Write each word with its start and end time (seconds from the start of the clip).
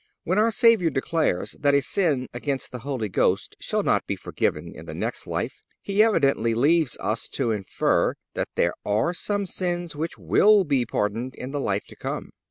(283) 0.25 0.29
When 0.31 0.43
our 0.43 0.51
Savior 0.51 0.89
declares 0.89 1.51
that 1.59 1.75
a 1.75 1.81
sin 1.83 2.25
against 2.33 2.71
the 2.71 2.79
Holy 2.79 3.07
Ghost 3.07 3.55
shall 3.59 3.83
not 3.83 4.07
be 4.07 4.15
forgiven 4.15 4.73
in 4.73 4.87
the 4.87 4.95
next 4.95 5.27
life, 5.27 5.61
He 5.79 6.01
evidently 6.01 6.55
leaves 6.55 6.97
us 6.99 7.27
to 7.33 7.51
infer 7.51 8.15
that 8.33 8.49
there 8.55 8.73
are 8.83 9.13
some 9.13 9.45
sins 9.45 9.95
which 9.95 10.17
will 10.17 10.63
be 10.63 10.87
pardoned 10.87 11.35
in 11.35 11.51
the 11.51 11.59
life 11.61 11.85
to 11.85 11.95
come. 11.95 12.31